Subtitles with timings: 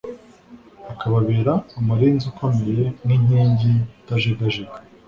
[0.93, 4.75] akababera umurinzi ukomeye n'inkingi itajegajega